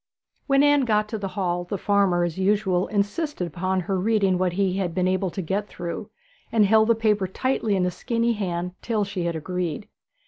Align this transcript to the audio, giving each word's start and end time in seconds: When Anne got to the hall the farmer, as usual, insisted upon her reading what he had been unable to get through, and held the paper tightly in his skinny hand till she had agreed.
When 0.47 0.63
Anne 0.63 0.85
got 0.85 1.07
to 1.09 1.19
the 1.19 1.27
hall 1.37 1.63
the 1.63 1.77
farmer, 1.77 2.23
as 2.23 2.35
usual, 2.39 2.87
insisted 2.87 3.45
upon 3.45 3.81
her 3.81 3.99
reading 3.99 4.39
what 4.39 4.53
he 4.53 4.77
had 4.77 4.95
been 4.95 5.05
unable 5.05 5.29
to 5.29 5.43
get 5.43 5.67
through, 5.67 6.09
and 6.51 6.65
held 6.65 6.87
the 6.87 6.95
paper 6.95 7.27
tightly 7.27 7.75
in 7.75 7.83
his 7.83 7.93
skinny 7.93 8.33
hand 8.33 8.71
till 8.81 9.03
she 9.03 9.25
had 9.25 9.35
agreed. 9.35 9.87